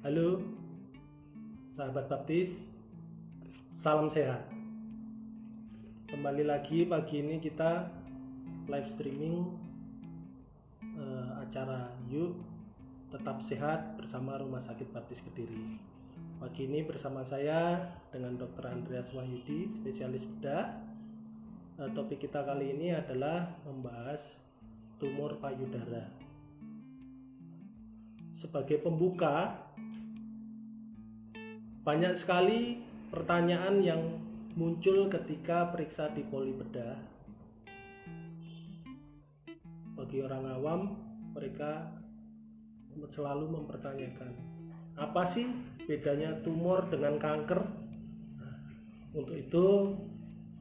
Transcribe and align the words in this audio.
Halo, 0.00 0.40
sahabat 1.76 2.08
baptis, 2.08 2.48
salam 3.68 4.08
sehat. 4.08 4.48
Kembali 6.08 6.40
lagi 6.40 6.88
pagi 6.88 7.20
ini 7.20 7.36
kita 7.36 7.84
live 8.64 8.88
streaming 8.88 9.44
eh, 10.80 11.30
acara 11.44 11.92
Yuk 12.08 12.32
Tetap 13.12 13.44
Sehat 13.44 14.00
bersama 14.00 14.40
Rumah 14.40 14.64
Sakit 14.64 14.88
Baptis 14.88 15.20
Kediri. 15.20 15.76
Pagi 16.40 16.64
ini 16.64 16.80
bersama 16.80 17.20
saya 17.20 17.92
dengan 18.08 18.40
Dr. 18.40 18.72
Andreas 18.72 19.12
Wahyudi, 19.12 19.68
spesialis 19.84 20.24
bedah. 20.24 20.80
Eh, 21.76 21.92
topik 21.92 22.24
kita 22.24 22.40
kali 22.48 22.72
ini 22.72 22.96
adalah 22.96 23.52
membahas 23.68 24.24
tumor 24.96 25.36
payudara. 25.44 26.08
Sebagai 28.40 28.80
pembuka, 28.80 29.68
banyak 31.80 32.12
sekali 32.12 32.76
pertanyaan 33.08 33.80
yang 33.80 34.02
muncul 34.52 35.08
ketika 35.08 35.72
periksa 35.72 36.12
di 36.12 36.20
poli 36.28 36.52
bedah. 36.52 36.98
Bagi 39.96 40.20
orang 40.20 40.44
awam, 40.48 40.80
mereka 41.32 41.88
selalu 43.08 43.48
mempertanyakan, 43.56 44.32
apa 45.00 45.22
sih 45.24 45.48
bedanya 45.88 46.36
tumor 46.44 46.84
dengan 46.92 47.16
kanker? 47.16 47.60
Nah, 48.36 48.56
untuk 49.16 49.36
itu, 49.36 49.96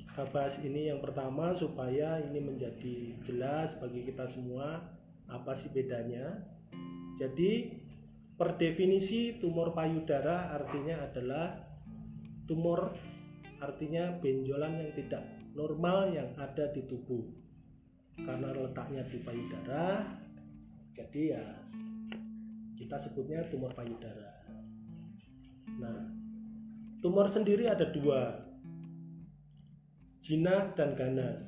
kita 0.00 0.24
bahas 0.32 0.56
ini 0.64 0.88
yang 0.88 1.04
pertama 1.04 1.52
supaya 1.52 2.20
ini 2.24 2.40
menjadi 2.40 3.20
jelas 3.24 3.76
bagi 3.76 4.08
kita 4.08 4.24
semua 4.32 4.80
apa 5.28 5.52
sih 5.56 5.68
bedanya. 5.72 6.40
Jadi, 7.20 7.81
per 8.32 8.56
definisi 8.56 9.36
tumor 9.36 9.76
payudara 9.76 10.56
artinya 10.56 11.04
adalah 11.04 11.52
tumor 12.48 12.96
artinya 13.62 14.18
benjolan 14.18 14.82
yang 14.82 14.92
tidak 14.98 15.22
normal 15.52 16.10
yang 16.10 16.32
ada 16.40 16.72
di 16.72 16.82
tubuh. 16.88 17.22
Karena 18.12 18.52
letaknya 18.52 19.04
di 19.08 19.18
payudara 19.24 20.04
jadi 20.92 21.22
ya 21.32 21.44
kita 22.76 22.96
sebutnya 23.08 23.48
tumor 23.48 23.72
payudara. 23.72 24.44
Nah 25.80 26.12
tumor 27.00 27.28
sendiri 27.32 27.68
ada 27.68 27.88
dua 27.88 28.44
jinah 30.20 30.76
dan 30.76 30.92
ganas. 30.92 31.40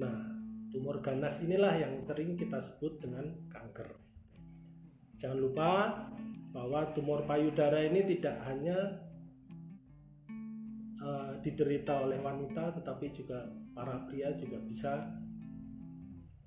Nah 0.00 0.36
tumor 0.72 1.04
ganas 1.04 1.36
inilah 1.44 1.76
yang 1.76 2.00
sering 2.08 2.36
kita 2.40 2.60
sebut 2.60 3.00
dengan 3.00 3.28
kanker 3.52 4.06
jangan 5.20 5.38
lupa 5.38 5.70
bahwa 6.56 6.88
tumor 6.96 7.24
payudara 7.28 7.84
ini 7.84 8.16
tidak 8.16 8.40
hanya 8.48 9.00
uh, 11.04 11.36
diderita 11.44 12.08
oleh 12.08 12.16
wanita 12.20 12.72
tetapi 12.80 13.12
juga 13.12 13.44
para 13.76 14.08
pria 14.08 14.32
juga 14.40 14.56
bisa 14.64 14.92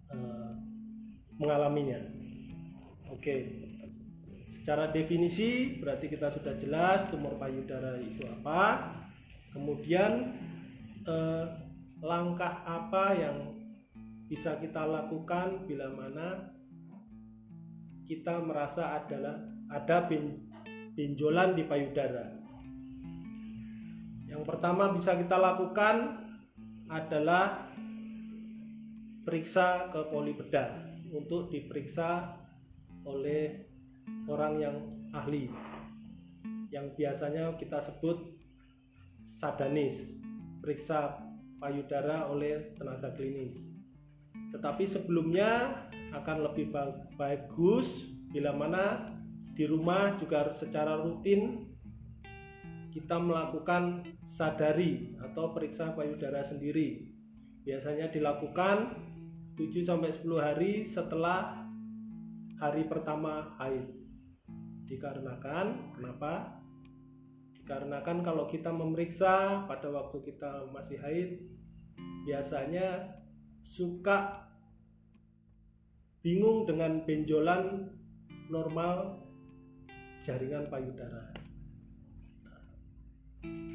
uh, 0.09 0.53
mengalaminya. 1.38 2.02
Oke. 3.14 3.66
Secara 4.50 4.90
definisi 4.90 5.78
berarti 5.78 6.09
kita 6.09 6.30
sudah 6.30 6.58
jelas 6.58 7.06
tumor 7.14 7.38
payudara 7.38 8.02
itu 8.02 8.25
apa. 8.25 8.94
Kemudian 9.53 10.34
uh, 11.06 11.45
langkah 12.02 12.66
apa 12.66 13.14
yang 13.17 13.38
bisa 14.30 14.58
kita 14.62 14.86
lakukan 14.86 15.66
bila 15.66 15.90
mana 15.90 16.53
kita 18.10 18.42
merasa 18.42 18.98
adalah 18.98 19.38
ada 19.70 20.10
benjolan 20.98 21.54
di 21.54 21.62
payudara. 21.70 22.26
Yang 24.26 24.44
pertama 24.50 24.90
bisa 24.98 25.14
kita 25.14 25.38
lakukan 25.38 26.26
adalah 26.90 27.70
periksa 29.22 29.94
ke 29.94 30.09
poli 30.09 30.34
bedah 30.34 30.74
untuk 31.14 31.53
diperiksa 31.53 32.34
oleh 33.06 33.69
orang 34.25 34.53
yang 34.58 34.78
ahli 35.14 35.53
yang 36.74 36.90
biasanya 36.98 37.53
kita 37.62 37.78
sebut 37.81 38.25
sadanis 39.25 39.94
periksa 40.62 41.18
payudara 41.62 42.30
oleh 42.30 42.74
tenaga 42.78 43.14
klinis 43.14 43.58
tetapi 44.50 44.84
sebelumnya 44.86 45.86
akan 46.14 46.50
lebih 46.50 46.74
bagus 47.18 47.86
bila 48.34 48.54
mana 48.54 49.14
di 49.54 49.68
rumah 49.68 50.18
juga 50.18 50.50
secara 50.56 50.98
rutin 50.98 51.70
kita 52.90 53.22
melakukan 53.22 54.02
sadari 54.26 55.14
atau 55.22 55.54
periksa 55.54 55.94
payudara 55.94 56.42
sendiri. 56.42 57.06
Biasanya 57.62 58.10
dilakukan 58.10 58.98
7 59.60 59.86
sampai 59.86 60.10
10 60.10 60.40
hari 60.42 60.72
setelah 60.88 61.70
hari 62.58 62.90
pertama 62.90 63.54
haid. 63.62 63.86
Dikarenakan 64.90 65.94
kenapa? 65.94 66.58
Dikarenakan 67.62 68.26
kalau 68.26 68.50
kita 68.50 68.74
memeriksa 68.74 69.64
pada 69.70 69.94
waktu 69.94 70.26
kita 70.26 70.66
masih 70.74 70.98
haid 70.98 71.30
biasanya 72.26 73.20
suka 73.64 74.50
bingung 76.20 76.68
dengan 76.68 77.03
benjolan 77.08 77.88
normal 78.52 79.24
jaringan 80.28 80.68
payudara. 80.68 81.31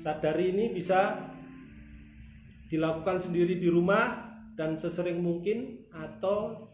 Sadari 0.04 0.52
ini 0.52 0.68
bisa 0.76 1.32
dilakukan 2.68 3.24
sendiri 3.24 3.56
di 3.56 3.72
rumah 3.72 4.36
dan 4.54 4.76
sesering 4.76 5.24
mungkin 5.24 5.88
atau 5.88 6.68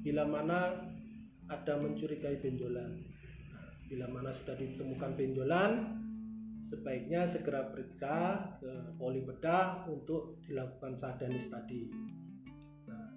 bila 0.00 0.24
mana 0.24 0.88
ada 1.52 1.76
mencurigai 1.76 2.40
benjolan. 2.40 3.04
Bila 3.92 4.08
mana 4.08 4.32
sudah 4.32 4.56
ditemukan 4.56 5.12
benjolan, 5.14 5.70
sebaiknya 6.72 7.28
segera 7.28 7.68
periksa 7.68 8.40
ke 8.56 8.96
poli 8.96 9.20
bedah 9.20 9.84
untuk 9.92 10.40
dilakukan 10.48 10.96
sadanis 10.96 11.52
tadi. 11.52 11.84
Nah, 12.88 13.12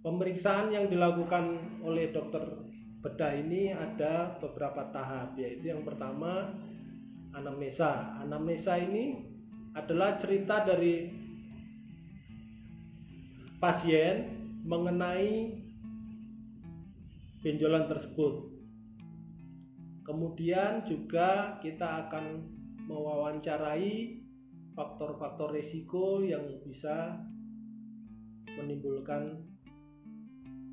pemeriksaan 0.00 0.72
yang 0.72 0.88
dilakukan 0.88 1.60
oleh 1.84 2.08
dokter 2.08 2.40
bedah 3.04 3.36
ini 3.36 3.68
ada 3.76 4.40
beberapa 4.40 4.88
tahap 4.88 5.36
yaitu 5.36 5.76
yang 5.76 5.84
pertama 5.84 6.56
anamnesa. 7.36 8.16
Anamnesa 8.24 8.80
ini 8.80 9.28
adalah 9.76 10.16
cerita 10.16 10.64
dari 10.64 11.12
pasien 13.60 14.40
mengenai 14.64 15.52
benjolan 17.44 17.92
tersebut. 17.92 18.61
Kemudian 20.02 20.82
juga 20.82 21.58
kita 21.62 22.06
akan 22.08 22.42
mewawancarai 22.90 24.18
faktor-faktor 24.74 25.54
risiko 25.54 26.18
yang 26.24 26.42
bisa 26.66 27.22
menimbulkan 28.58 29.46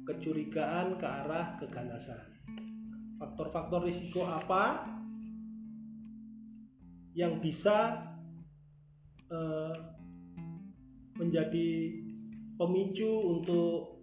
kecurigaan 0.10 0.98
ke 0.98 1.06
arah 1.06 1.62
keganasan. 1.62 2.26
Faktor-faktor 3.22 3.86
risiko 3.86 4.26
apa 4.26 4.88
yang 7.14 7.38
bisa 7.38 8.02
uh, 9.30 9.76
menjadi 11.20 12.00
pemicu 12.56 13.12
untuk 13.38 14.00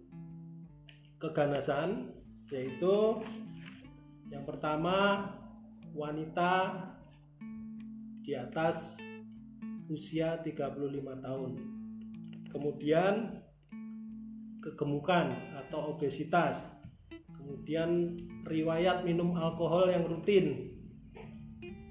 keganasan 1.17 2.13
yaitu 2.53 3.19
yang 4.27 4.43
pertama 4.43 5.27
wanita 5.95 6.83
di 8.27 8.35
atas 8.35 8.99
usia 9.87 10.35
35 10.43 11.23
tahun. 11.23 11.51
Kemudian 12.51 13.39
kegemukan 14.59 15.31
atau 15.55 15.95
obesitas, 15.95 16.59
kemudian 17.31 18.19
riwayat 18.43 19.07
minum 19.07 19.31
alkohol 19.39 19.87
yang 19.87 20.03
rutin, 20.03 20.75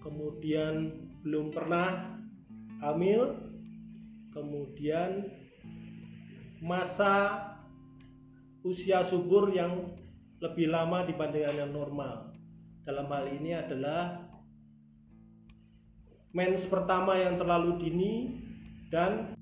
kemudian 0.05 0.93
belum 1.25 1.57
pernah 1.57 2.21
hamil, 2.85 3.33
kemudian 4.37 5.33
masa 6.61 7.41
usia 8.61 9.01
subur 9.09 9.49
yang 9.57 9.97
lebih 10.41 10.69
lama 10.69 11.05
dibandingkan 11.09 11.57
yang 11.57 11.73
normal. 11.73 12.33
Dalam 12.85 13.09
hal 13.11 13.27
ini 13.33 13.57
adalah 13.57 14.21
mens 16.37 16.69
pertama 16.69 17.17
yang 17.17 17.41
terlalu 17.41 17.81
dini 17.81 18.15
dan 18.93 19.35